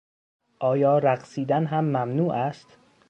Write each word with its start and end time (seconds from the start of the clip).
آیا 0.59 0.97
رقصیدن 0.97 1.65
هم 1.65 1.83
ممنوع 1.85 2.31
است؟ 2.33 2.77